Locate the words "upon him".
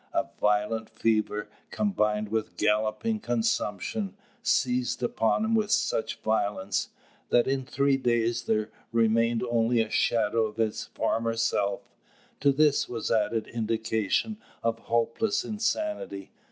5.03-5.53